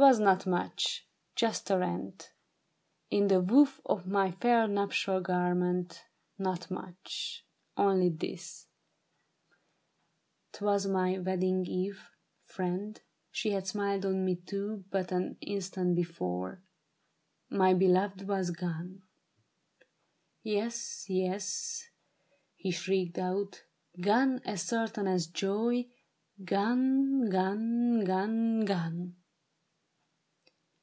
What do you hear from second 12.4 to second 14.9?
friend; she had smiled on me, too.